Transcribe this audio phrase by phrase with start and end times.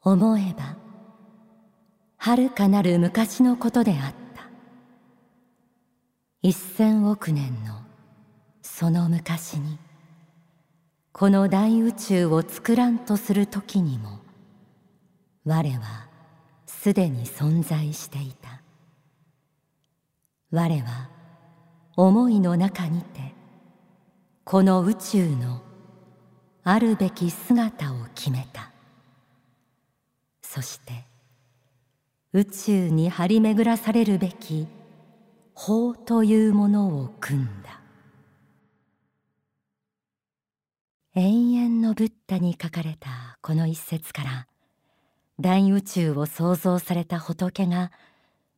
[0.00, 0.76] 思えば
[2.18, 4.48] 遥かなる昔のことであった。
[6.40, 7.82] 一千億年の
[8.62, 9.78] その昔に
[11.12, 14.20] この大宇宙を作らんとする時にも
[15.44, 16.06] 我は
[16.66, 18.62] すでに存在していた。
[20.52, 21.10] 我は
[21.96, 23.34] 思いの中にて
[24.44, 25.60] この宇宙の
[26.62, 28.77] あるべき姿を決めた。
[30.50, 31.04] そして
[32.32, 34.66] 宇宙に張り巡らされるべき
[35.52, 37.80] 法というものを組んだ。
[41.14, 44.46] 永遠のブッダに書かれたこの一節から
[45.38, 47.92] 大宇宙を創造された仏が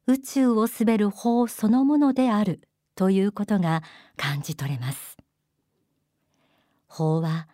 [0.07, 2.61] 宇宙を滑る法そのものである
[2.95, 3.83] ということが
[4.17, 5.17] 感じ取れます。
[6.87, 7.49] 法は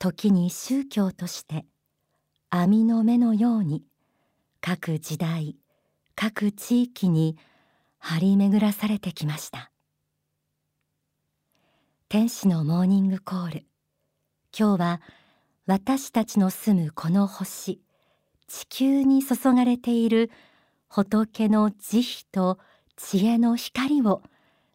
[0.00, 1.64] 時に宗教として
[2.50, 3.84] 網の目のように
[4.62, 5.56] 各時代
[6.14, 7.36] 各地域に
[7.98, 9.70] 張り巡らされてきました。
[12.08, 13.66] 天使のモーニングコール。
[14.58, 15.00] 今日は
[15.66, 17.82] 私たちの住むこの星
[18.46, 20.30] 地球に注がれている
[20.88, 22.58] 仏の慈悲と
[22.96, 24.22] 知恵の光を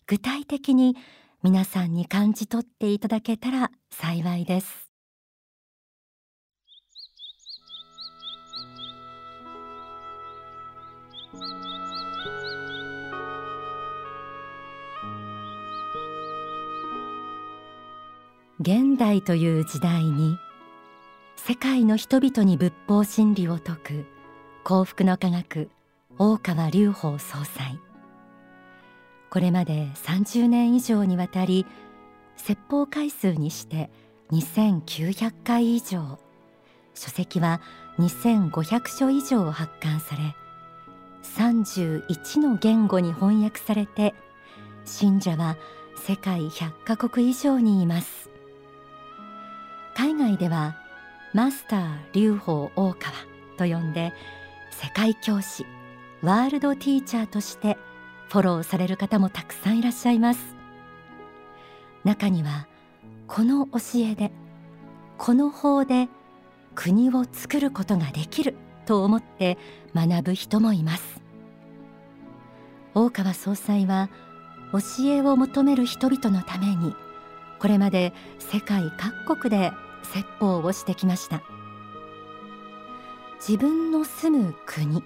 [0.06, 0.96] 具体的に
[1.42, 4.83] 皆さんに感じ取っていただけたら幸いです。
[18.66, 20.40] 現代という時代に
[21.36, 24.06] 世界の人々に仏法真理を説く
[24.64, 25.70] 幸福の科学
[26.18, 27.78] 大川隆法総裁。
[29.30, 31.66] これまで30年以上にわたり
[32.38, 33.90] 説法回数にして
[34.32, 36.18] 2900回以上
[36.94, 37.60] 書籍は
[38.00, 40.34] 2500書以上発刊され
[41.36, 44.14] 31の言語に翻訳されて
[44.86, 45.58] 信者は
[45.98, 48.23] 世界100カ国以上にいます。
[49.96, 50.76] 海外では
[51.34, 53.14] マスター劉邦大川
[53.58, 54.14] と呼んで
[54.72, 55.66] 世界教師
[56.22, 57.78] ワールドティーチャーとして
[58.30, 60.56] フォローされる方もたくさんいらっしゃいます。
[62.04, 62.68] 中には
[63.28, 64.32] この教えで
[65.18, 66.08] この法で
[66.76, 68.56] 国を作ることができる
[68.86, 69.58] と思って
[69.96, 71.22] 学ぶ人もいます。
[72.96, 74.10] 大川総裁は
[74.72, 76.96] 教えを求める人々のために
[77.64, 79.72] これまで世界各国で
[80.04, 81.42] 説法をしてきました。
[83.40, 85.02] 自分の住む国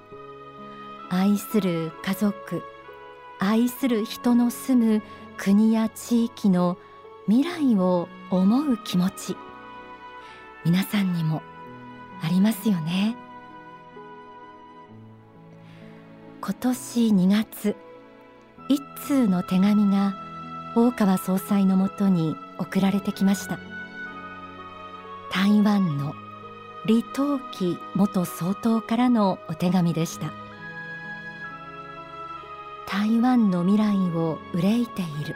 [1.11, 2.63] 愛する家族
[3.37, 5.03] 愛する人の住む
[5.37, 6.79] 国や地域の
[7.27, 9.37] 未来を思う気持ち
[10.65, 11.43] 皆さんにも
[12.23, 13.15] ありますよね。
[16.41, 17.75] 今年2月
[18.67, 20.15] 一通の手紙が
[20.75, 23.59] 大川総裁のもとに送られてきました。
[25.31, 26.15] 台湾の
[26.85, 30.31] 李登輝元総統からのお手紙でした。
[32.87, 35.35] 台湾の未来を憂いている。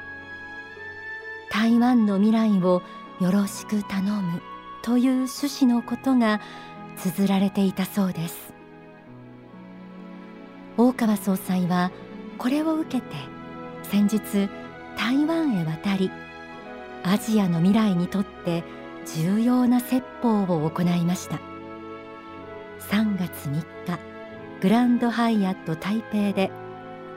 [1.52, 2.82] 台湾の未来を
[3.20, 4.42] よろしく頼む
[4.82, 6.40] という趣旨のことが
[6.98, 8.54] 綴られていたそうです。
[10.78, 11.92] 大川総裁は
[12.38, 13.16] これを受けて
[13.84, 14.50] 先日
[14.98, 16.10] 台湾へ渡り
[17.04, 18.64] アジアの未来にとって
[19.16, 21.40] 重要な説法を行いました。
[22.90, 24.00] 3月3日
[24.62, 26.52] グランドハイアット台北で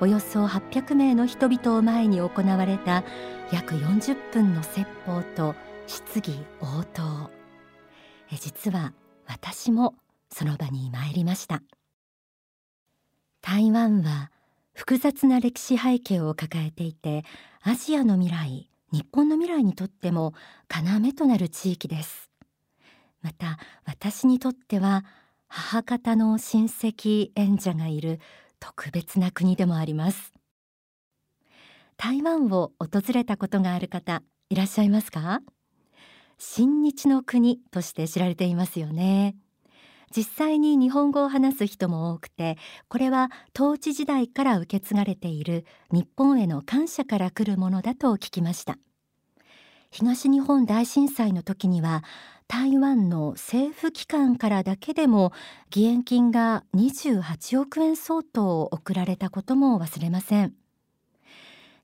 [0.00, 3.05] およそ800名の人々を前に行われた
[3.53, 5.55] 約40分の説法と
[5.87, 7.31] 質疑応答。
[8.31, 8.93] 実は
[9.27, 9.95] 私も
[10.31, 11.62] その場に参りました。
[13.43, 14.31] 台湾は
[14.72, 17.25] 複雑な歴史背景を抱えていて
[17.62, 20.34] アジアの未来日本の未来にとっても
[20.71, 22.31] 要となる地域です。
[23.22, 25.05] また私にとっては
[25.49, 28.21] 母方の親戚縁者がいる
[28.60, 30.33] 特別な国でもあります。
[31.97, 35.41] 台湾を訪れたことがある方いらっしゃいますか？
[36.39, 39.34] 親日の国として知られていますよね。
[40.15, 48.78] 実際に日本語を話す人も多くてこれは統治時代から受け継がれている日本への感謝から来るものだと聞きました。
[49.94, 52.02] 東日本大震災の時には
[52.48, 55.32] 台湾の政府機関からだけでも
[55.72, 60.52] 義援金が28億円相当送られたことも忘れません。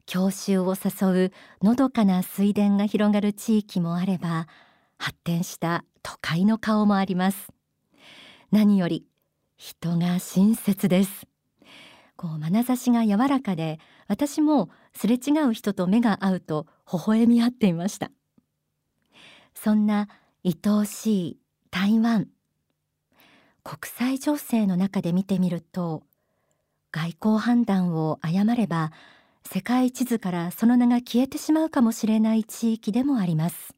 [0.07, 1.33] 郷愁を誘う
[1.65, 4.49] のどかな水田が広がる地域もあれば
[4.99, 7.53] 発展した都会の顔もあります。
[8.51, 9.07] 何より
[9.57, 11.29] 人が親切です。
[12.17, 13.79] こう眼差しが柔らかで
[14.09, 18.11] 私もすれ違う人と目が合うと微笑み合っていました。
[19.55, 20.09] そんな
[20.45, 21.41] 愛おしい
[21.71, 22.29] 台湾。
[23.63, 26.03] 国際情勢の中で見てみると
[26.93, 28.91] 外交判断を誤れば
[29.45, 33.75] 世界地図からその名が消えてしまうかもしれない地域でもあります。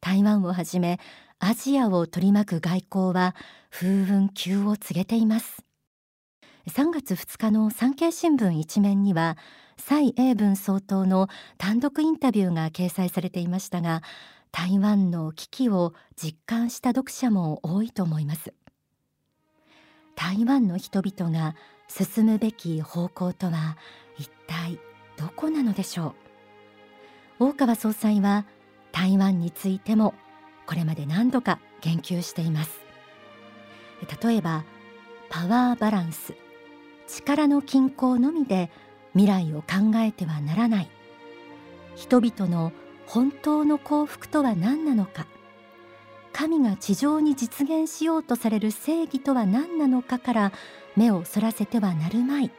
[0.00, 0.98] 台湾をはじめ
[1.38, 3.34] アジアを取り巻く外交は
[3.70, 5.64] 風雲急を告げています。
[6.68, 9.36] 3月2日の産経新聞一面には
[9.76, 11.28] 蔡英文総統の
[11.58, 14.00] 単独インタビューが掲載されていましたが
[14.52, 18.52] 台湾の危機を実感した読者も多いと思います。
[20.14, 21.56] 台湾の人々が
[21.88, 23.76] 進むべき方向とは
[24.18, 24.78] 一体
[25.16, 26.14] どこなのでしょ
[27.40, 27.46] う。
[27.46, 28.46] 大川総裁は
[28.92, 30.14] 台湾についても
[30.66, 32.78] これまで何度か言及しています。
[34.22, 34.64] 例えば
[35.28, 36.41] パワーバランス。
[37.12, 38.70] 力の均衡のみで
[39.12, 40.90] 未来を考えてはならない。
[41.94, 42.72] 人々の
[43.06, 45.26] 本当の幸福とは何なのか。
[46.32, 50.52] 神が地上に実現しようとされる正義とは何なのかから
[50.96, 52.50] 目をそらせてはなるまい。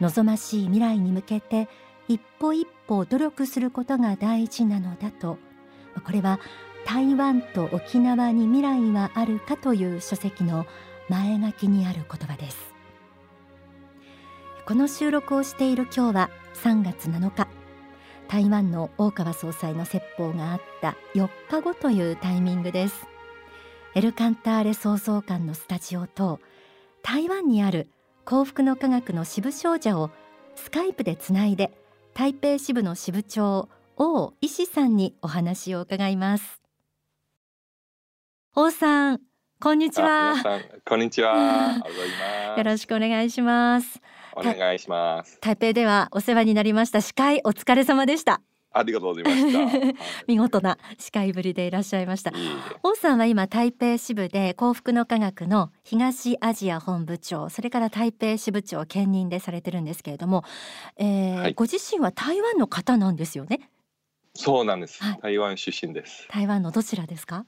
[0.00, 1.68] 望ましい未来に向けて
[2.08, 5.38] 一歩一歩努力することが大事なのだと。
[6.04, 6.40] これは
[6.84, 10.66] 台湾と沖縄に未来はあるかという書籍の
[11.08, 12.69] 前書きにある言葉です。
[14.70, 16.30] この収録をしている今日は
[16.62, 17.48] 3月7日。
[18.28, 23.08] 台湾の大川総裁の説法があった4日後というタイミングです。
[23.96, 26.38] エルカンターレ創造館のスタジオと
[27.02, 27.88] 台湾にある
[28.24, 30.12] 幸福の科学の支部少女を
[30.54, 31.72] スカイプでつないで
[32.14, 36.62] 台北支部の支部長王石さんにお話を伺います。
[38.54, 39.20] 王さん
[39.60, 40.36] こんにちは。
[40.88, 41.82] こんにちは。
[42.56, 44.00] よろしくお願いします
[44.34, 45.38] お願いします。
[45.40, 47.00] 台北ではお世話になりました。
[47.00, 48.40] 司会お疲れ様でした。
[48.72, 49.98] ありがとうございました。
[50.28, 52.32] 見事な司会ぶりでいらっしゃいました。
[52.84, 60.44] 王さんは今台北支部で幸福の科学の東アジア本部長それから台北支部長兼任でされてるんですけれども、
[60.96, 63.68] えーはい、ご自身は台湾の方なんですよね？
[64.34, 66.28] そうなんです、はい、台湾出身です。
[66.30, 67.44] 台湾のどちらですか？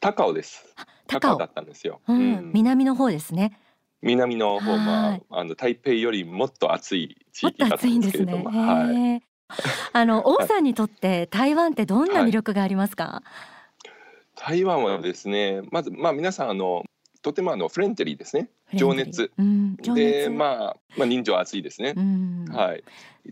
[0.00, 0.66] 高尾です。
[1.06, 3.58] 高尾だったんですよ、うん、南の方ですね
[4.02, 9.22] 南の方はあの台北よりもっと暑い地域だったんですけれども、ね、はい。
[9.92, 13.04] あの 王さんにとって台湾ってどんな魅力がありますか？
[13.04, 13.22] は
[13.84, 13.90] い、
[14.34, 16.84] 台湾はですね、まずまあ皆さんあの
[17.22, 18.48] とてもあのフレンテリーですね。
[18.74, 19.32] 情熱。
[19.38, 21.94] うん、情熱でまあまあ人情熱いですね。
[22.52, 22.84] はい。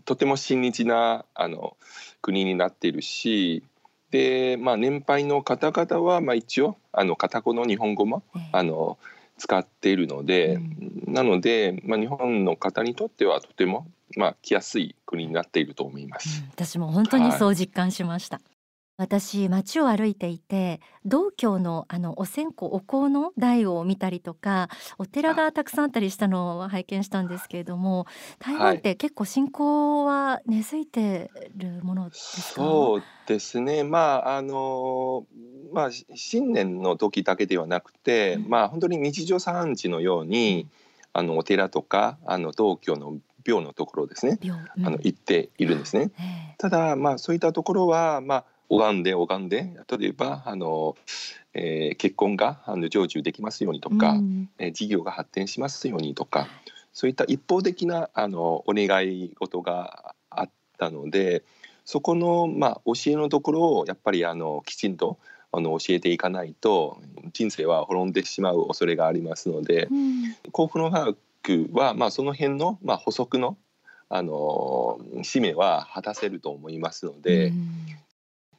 [0.03, 1.77] とても親日なあの
[2.21, 3.63] 国になっているし。
[4.11, 8.97] でまあ、年配の方々は、まあ、一応あの片言の日本語も、えー、あの
[9.37, 16.41] 使っているので、うん、なので、まあ、日本の方にとってはとても、まあ、来やすい国になっていると思います。
[16.41, 18.37] うん、私も本当にそう実感しました。
[18.37, 18.54] はい
[18.97, 28.05] 私街を歩いていて道教のあのお線香お香の台を見たりとかお寺がたくさんあったりしたのを拝見したんですけれども
[28.39, 33.83] 台湾って結構信仰は根付いてるものですか、そうですね。
[33.83, 35.25] まああの
[35.73, 40.67] まあ新年の時だけではなくて、うん、まあ本当に日常茶飯事のように
[41.11, 46.11] あのお寺とかあの道教の廟のところですね、うん、あの行っているんですね。
[46.57, 50.95] ただまあそういったところはまあ拝んで拝んで例えばあの、
[51.53, 56.47] えー、結婚があの成就できますようにとか、うん、えー、事業が発展しますようにとか
[56.93, 61.43] そういった一方的なあのお願い事があったので
[61.83, 65.19] そこの、まあ、教えのところをやっぱりあのきちんと
[65.51, 66.99] あの教えていかないと
[67.31, 73.57] 人生は滅んでしまう恐れがありますので、うん、幸福の科学は、まあ、その辺の、まあ、補足の
[74.07, 77.57] あの使命は果たせると思いますので、うん、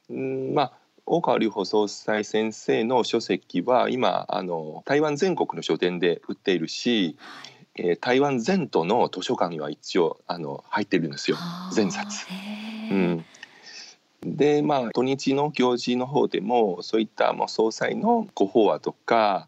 [0.09, 0.73] うんまあ
[1.05, 7.17] 大川隆法総裁先生の書籍は今あの台湾全国の書店で売っているし、
[7.75, 11.37] えー、台湾全土の図書館には一応あの入ってるんですよ
[11.73, 12.25] 全冊。
[12.91, 13.25] うん、
[14.21, 19.47] でまあ土日の行事の方でもそういったもう総裁のご法話とか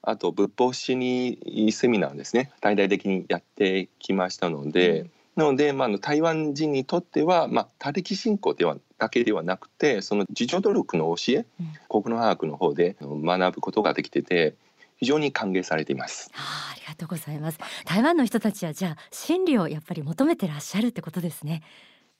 [0.00, 5.00] あと仏法史にセミナーですね大々的にやってきましたので。
[5.00, 11.62] うんなので、まあ、台湾人にとっては、まあ、他力信仰ではだけではなくてその自助努力の教え、う
[11.98, 14.54] ん、国の科学の方で学ぶことができてて
[14.96, 16.30] 非常に歓迎されています。
[16.34, 17.58] あありがとうございます。
[17.84, 21.62] 台湾の人たちはじゃあ真理をやっぱり求めてらっしゃるってことですね。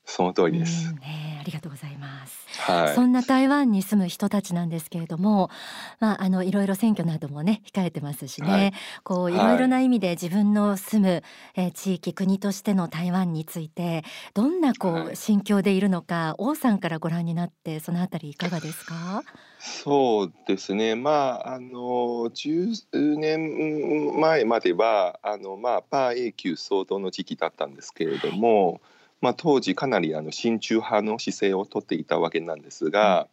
[0.06, 0.92] その通りです。
[0.94, 2.44] ね、ありがとうございます。
[2.60, 5.50] はい、そんな台湾に住む人たちなんですけれども、
[5.98, 11.22] まああのいろいろ選挙などもね控えてますしね、はい、こういろいろな意味で自分の住む、
[11.56, 19.22] えー、地域国としての台湾についてどんなこう、はい、心境でいるのか、王さんからご覧になってそのあたりいかがですか？
[19.58, 20.94] そうですね。
[20.94, 21.10] ま
[21.46, 28.80] ああの十年前まではあのまあパー永久相当の時期だったんですけれども。
[29.24, 33.26] まあ、当時かなりあの親中派の姿勢をとっていたわけなんですが、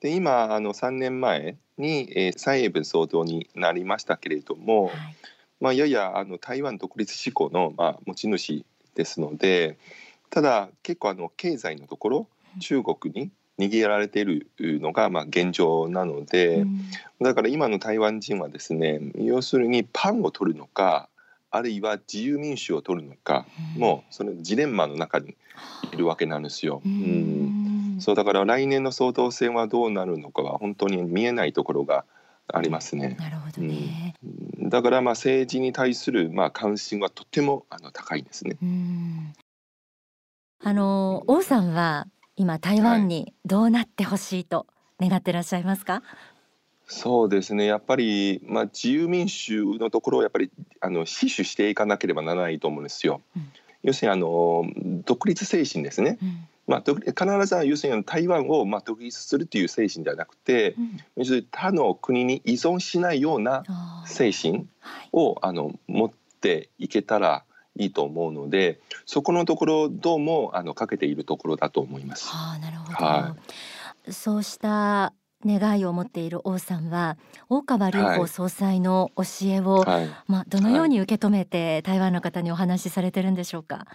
[0.00, 4.94] で今あの3年前に、えー、蔡英文総統になりましたけれども、はい、
[5.60, 9.76] まあ、ややあの台湾独立志向の、まあ、持ち主ですので
[10.30, 12.28] ただ結構あの経済のところ
[12.60, 16.80] 中国に握られているのがまあ現状なので、うん、
[17.20, 21.10] だから今の台湾人はですね要するにパンを取るのか
[21.56, 23.46] あるいは自由民主を取るのか、
[23.76, 25.36] うん、もうそのジレンマの中に
[25.92, 26.82] いるわけなんですよ。
[26.84, 32.04] うん、そうだから来年の総統選はどうなるのかは本当に見えないところが
[32.52, 33.16] ありますね。
[33.20, 34.14] なるほどね。
[34.60, 38.56] うん、だからまあ政治に対するまあ関心はとてもあの高いですね。
[40.64, 44.66] あの王さんは今台湾にどうなってほしいと
[45.00, 45.92] 願ってらっしゃいますか？
[45.92, 46.02] はい
[46.86, 47.64] そうですね。
[47.64, 50.50] やっぱり、まあ、自由民主のところをやっぱり
[50.80, 53.22] あの死守していかなければならないと思うんですよ。
[53.36, 54.64] うん、要するにあの
[55.04, 56.18] 独立精神ですね。
[56.22, 56.48] うん。
[56.66, 60.74] まあ、必ず要するに台湾をまあ独立するという精神ではなくて、
[61.16, 63.64] うん、他の国に依存しないような
[64.06, 64.66] 精神
[65.12, 66.10] をあの持っ
[66.40, 67.44] ていけたら
[67.76, 72.28] いいと思うのでそこのところどうもあのかけているところだと思います。
[72.28, 73.36] はあ、なるほど、は
[74.08, 75.12] い、そうした
[75.44, 77.16] 願いを持っている王さんは
[77.48, 83.86] 大川隆法総裁の教えを、はい、まあ、どのように受け止めて台湾の方にお話しされてるんでしょうか？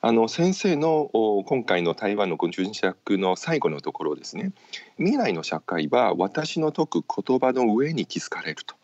[0.00, 1.10] あの先生の
[1.46, 4.52] 今回の台湾の軍事尺の最後のところですね。
[4.98, 8.74] 未来の社会は私の説く言葉の上に築かれると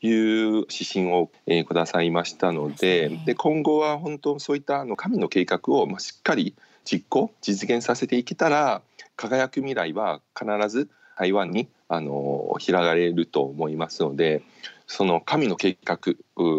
[0.00, 0.10] い。
[0.10, 8.82] う指針を、えー、くださいましたのでで今後は本当そういったあの神の計画を、まあ、しっかり実行実現させていけたら
[9.16, 14.42] 輝く未来は必ず台湾にあの開かれると思いますので
[14.86, 15.98] その神の計画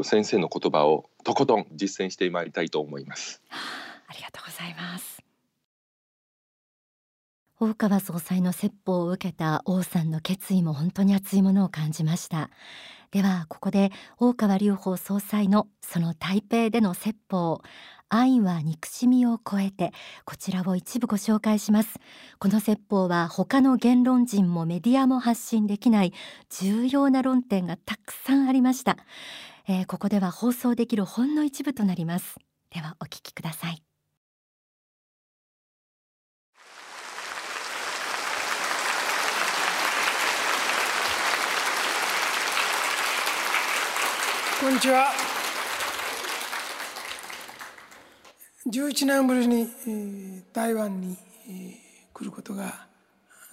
[0.03, 3.41] 先生の言葉をとことん実践してまいりたいと思います。
[4.07, 5.21] ありがとうございます
[7.59, 12.49] 大川総裁の説法を受けた王さんの決意も本当に熱いものを感じました
[13.11, 17.61] ではここで大川隆法総裁のその台北での説法
[18.09, 19.91] 愛は憎しみを超えて
[20.25, 21.99] こちらを一部ご紹介します。
[22.39, 26.13] この説法は他の言論人もメディアも発信できない
[26.49, 28.97] 重要な論点がたくさんありました、
[29.67, 32.35] えー、ここでは放送できるほんの一部となります。
[32.69, 33.81] ではお聞きください。
[44.59, 45.34] こんにちは。
[48.67, 49.69] 11年ぶりに
[50.51, 51.15] 台湾に
[52.11, 52.87] 来ることが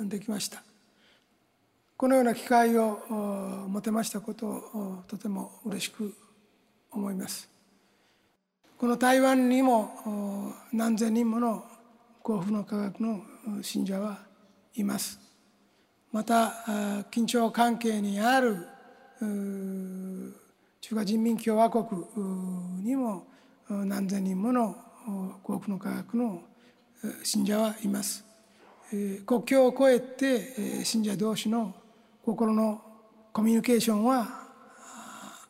[0.01, 0.63] できました。
[1.99, 6.15] このような機会を持てましたことをとても嬉しく
[6.91, 7.47] 思います。
[8.79, 11.63] この台湾にも何千人もの
[12.23, 13.21] 幸福の科学の
[13.61, 14.19] 信者は
[14.75, 15.21] います。
[16.11, 18.67] また緊張関係にある
[20.81, 21.87] 中華人民共和国
[22.83, 23.27] にも
[23.69, 24.75] 何千人もの
[25.43, 26.43] 幸福の科学の
[27.25, 28.25] 信者はいます。
[29.27, 31.75] 国境を越えて信者同士の
[32.25, 32.81] 心の
[33.33, 34.29] コミュニケーションは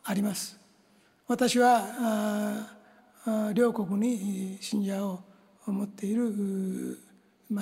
[0.04, 0.56] あります。
[1.28, 2.66] 私は
[3.54, 5.21] 両国に信者を
[5.66, 6.99] 持っている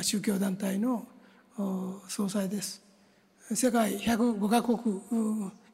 [0.03, 1.07] 宗教団体の
[2.09, 2.83] 総裁です。
[3.53, 5.01] 世界105カ国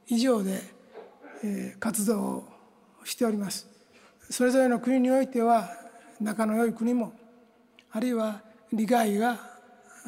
[0.08, 0.62] 以上で
[1.78, 2.48] 活動を
[3.04, 3.68] しております。
[4.30, 5.68] それぞれの国においては
[6.20, 7.12] 仲の良い国も
[7.90, 8.40] あるいは
[8.72, 9.38] 理解が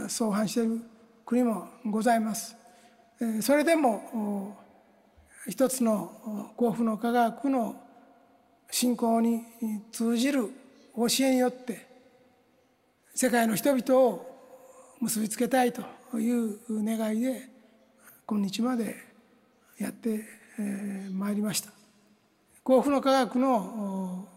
[0.08, 0.80] 相反している
[1.24, 2.56] 国もございます。
[3.40, 4.56] それでも
[5.48, 7.76] 一つの幸福の科学の
[8.70, 9.42] 信仰に
[9.90, 10.50] 通じる
[10.96, 11.86] 教えによって
[13.14, 14.26] 世界の人々を
[15.00, 15.82] 結びつけたいと
[16.18, 17.48] いう願いで
[18.26, 18.96] 今日まで
[19.78, 20.24] やって
[21.12, 21.70] まいりました。
[22.62, 24.28] 幸福の科学の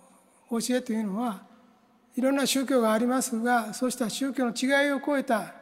[0.49, 1.50] 教えというのは
[2.15, 5.53] いろんな宗教がありますがそうした宗教の違いを超えた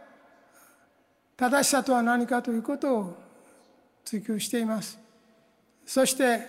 [1.37, 3.17] 正しさとは何かということを
[4.03, 4.99] 追求しています。
[5.85, 6.41] そして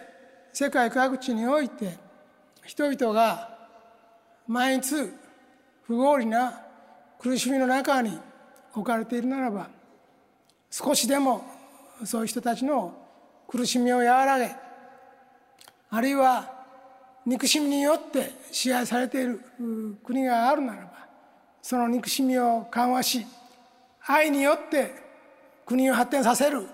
[0.52, 1.97] 世界各地において
[2.64, 3.57] 人々が
[4.47, 4.95] 毎日
[5.85, 6.61] 不合理な
[7.19, 8.19] 苦しみの中に
[8.75, 9.69] 置かれているならば
[10.71, 11.45] 少しでも
[12.04, 12.95] そういう人たちの
[13.47, 14.54] 苦しみを和らげ
[15.90, 16.60] あるいは
[17.27, 19.41] 憎しみによって支配されている
[20.05, 20.93] 国があるならば
[21.62, 23.27] その憎しみを緩和し
[24.07, 24.95] 愛によって
[25.67, 26.67] 国を発展させる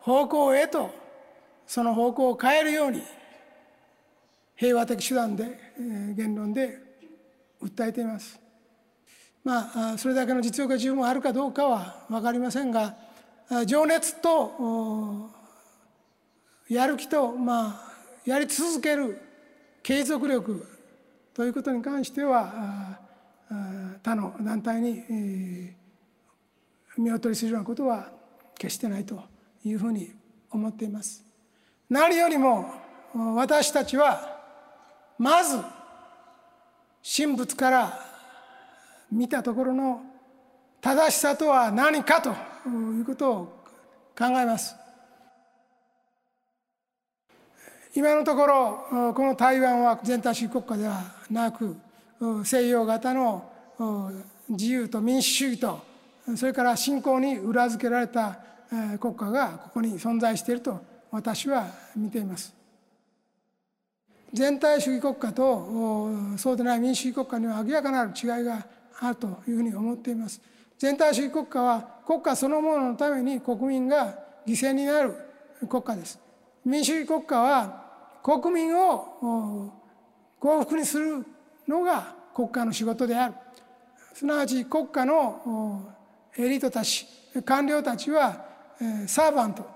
[0.00, 0.90] 方向へと
[1.66, 3.02] その方向を変えるように
[4.56, 5.58] 平和的手段で
[6.16, 6.78] 言論で
[7.62, 8.40] 訴えています。
[9.44, 12.96] まあそれだけの実力が十分あるかどうかは分かりませんが
[13.66, 15.30] 情熱と
[16.68, 17.92] やる気とまあ
[18.24, 19.27] やり続ける
[19.88, 20.66] 継続力
[21.32, 22.98] ということに関しては
[24.04, 25.02] 他の団体に
[26.98, 28.10] 見劣りするようなことは
[28.58, 29.18] 決してないと
[29.64, 30.12] いうふうに
[30.50, 31.24] 思っています。
[31.88, 32.70] 何よりも
[33.34, 34.42] 私たちは
[35.16, 35.56] まず
[37.16, 37.98] 神仏から
[39.10, 40.02] 見たところの
[40.82, 42.28] 正しさとは何かと
[42.68, 43.64] いうことを
[44.14, 44.74] 考えます。
[47.98, 51.76] 今のところこの台湾は全体主義国家ではなく
[52.44, 53.42] 西洋型の
[54.48, 55.80] 自由と民主主義と
[56.36, 58.38] それから信仰に裏付けられた
[59.00, 62.54] 国家がここに存在していると私は見ています。
[64.32, 68.64] 全体主義国家とそうでない民主主義国家には明らかなる違いが
[69.00, 70.40] あるというふうに思っています。
[70.78, 75.16] 全体主義国家は国家そのもののために国民が犠牲になる
[75.68, 76.20] 国家です。
[76.64, 77.87] 民主主義国家は
[78.28, 79.72] 国民を
[80.38, 81.24] 幸福にする
[81.66, 83.34] のが国家の仕事である。
[84.12, 85.94] すなわち国家の
[86.36, 87.06] エリートたち
[87.42, 88.44] 官僚たちは
[89.06, 89.66] サーバント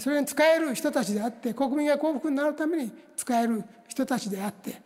[0.00, 4.80] それに使える人たちであって国民が幸福になるために使える人たちであって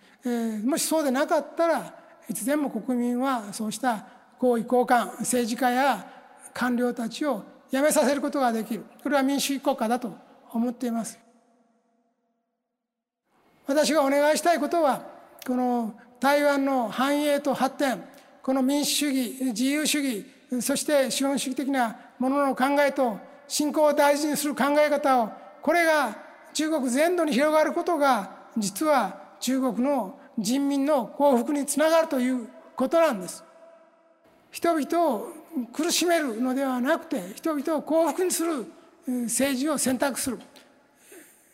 [0.64, 1.94] もしそうでなかったら
[2.28, 4.04] いつでも国民はそうした
[4.37, 6.11] 高位高官政治家や
[6.52, 8.85] 官僚たちを辞めさせることができる。
[9.00, 10.12] これは民主主義国家だと
[10.52, 11.30] 思っています。
[13.71, 15.01] 私がお願いしたいことは
[15.47, 18.03] この台湾の繁栄と発展
[18.42, 20.27] この民主主義自由主義
[20.61, 23.16] そして資本主義的なものの考えと
[23.47, 25.31] 信仰を大事にする考え方を
[25.62, 26.18] これが
[26.53, 33.44] 中国全土に広がることが実は中国の人民の幸福につながるということなんです。
[34.51, 35.29] 人々を
[35.73, 38.66] 苦しめるのではなくて人々を幸福にする
[39.07, 40.40] 政治を選択する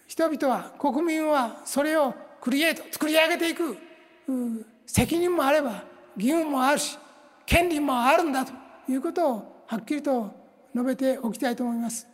[0.06, 3.76] 人々は国民はそれをクリエイト作り上げていく
[4.86, 5.84] 責任もあれば
[6.16, 6.98] 義務もあるし
[7.44, 8.52] 権利もあるんだと
[8.88, 10.30] いうことをはっきりと
[10.74, 12.06] 述べておきたいと思います。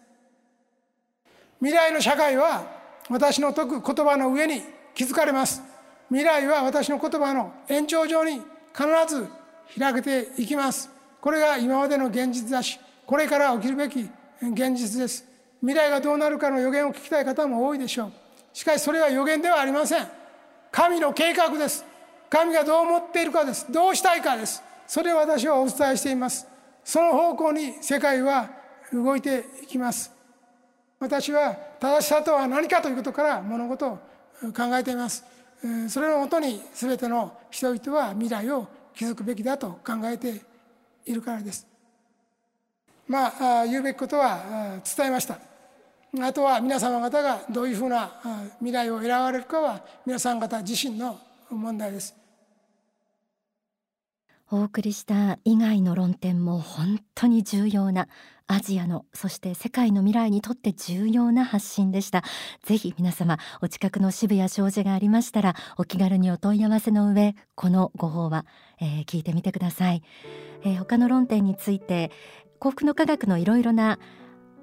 [1.59, 2.65] 未来の社会は
[3.09, 4.63] 私の説く言葉の上に
[4.95, 5.63] 築かれます。
[6.09, 8.41] 未来は私の言葉の延長上に
[8.75, 9.29] 必ず
[9.79, 10.91] 開けていきます。
[11.21, 14.09] これが今までの現実だしこれから起きるべき
[14.41, 15.32] 現実です。
[15.63, 18.13] 未来がどうなるかの予言を聞きたい方も多いでしょう。
[18.53, 20.07] しかしそれは予言ではありません。
[20.73, 21.85] 神の計画です。
[22.29, 23.71] 神がどう思っているかです。
[23.71, 24.63] どうしたいかです。
[24.87, 26.47] それを私はお伝えしています。
[26.85, 28.51] その方向に世界は
[28.93, 30.11] 動いていきます。
[30.99, 33.99] 私は正しさとは何かということから物事を
[34.55, 35.25] 考えています。
[35.89, 40.41] それのもとに全ての人々は未来を築くべきだと考えて
[41.07, 41.67] いるからです。
[43.07, 45.52] まあ言うべきことは伝えました。
[46.21, 48.11] あとは皆様方がどういうふうな
[48.59, 51.19] 未来を選ばれるかは皆さん方自身の
[51.51, 52.15] 問題です。
[54.51, 58.09] お送りした以外の論点も本当に重要な
[58.47, 62.23] アジアのそして世界の未来にとって重要な発信でした。
[62.63, 68.45] ぜひ皆様お近くの渋谷障子がありましたらお気軽にお問い合わせの上このご法話、
[68.79, 70.03] えー、聞いてみてください、
[70.65, 72.11] えー、他の論点について
[72.59, 73.99] 幸福の科学のいろいろな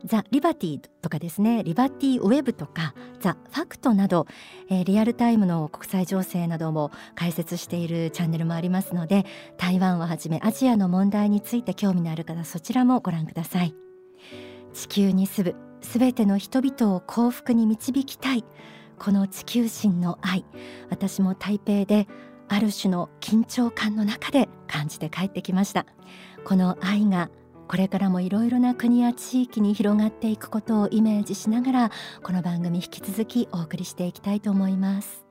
[0.06, 4.28] ザ・リバティとかですねリバティウェブとかザ・ファクトなど、
[4.70, 9.26] えー、リアルタイムの国際情勢なども解説しているチャンネルもありますので
[9.58, 13.76] 台湾をはじめアジアの問題について興味のある方そちらもご覧ください。
[14.74, 18.44] 地球に住むすべての人々を幸福に導きたい
[19.00, 20.46] この地球人の愛
[20.90, 22.08] 私も台北で
[22.50, 25.86] ある種の緊張感の中で感じて帰ってきました。
[26.44, 27.30] この愛が
[27.70, 31.92] これからもいろいろな国や地域に広がっていくことをイメージしながら
[32.24, 35.29] この番組引き続きお送りしていきたいと思います。